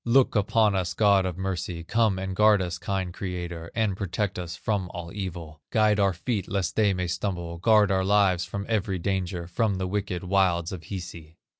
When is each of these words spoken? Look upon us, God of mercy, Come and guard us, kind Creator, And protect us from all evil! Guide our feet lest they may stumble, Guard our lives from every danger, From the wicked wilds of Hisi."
Look 0.03 0.35
upon 0.35 0.73
us, 0.73 0.95
God 0.95 1.27
of 1.27 1.37
mercy, 1.37 1.83
Come 1.83 2.17
and 2.17 2.35
guard 2.35 2.59
us, 2.59 2.79
kind 2.79 3.13
Creator, 3.13 3.69
And 3.75 3.95
protect 3.95 4.39
us 4.39 4.55
from 4.55 4.89
all 4.95 5.13
evil! 5.13 5.61
Guide 5.69 5.99
our 5.99 6.11
feet 6.11 6.47
lest 6.49 6.75
they 6.75 6.91
may 6.91 7.05
stumble, 7.05 7.59
Guard 7.59 7.91
our 7.91 8.03
lives 8.03 8.43
from 8.43 8.65
every 8.67 8.97
danger, 8.97 9.45
From 9.45 9.75
the 9.75 9.85
wicked 9.85 10.23
wilds 10.23 10.71
of 10.71 10.85
Hisi." 10.85 11.37